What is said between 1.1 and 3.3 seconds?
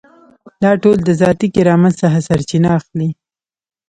ذاتي کرامت څخه سرچینه اخلي.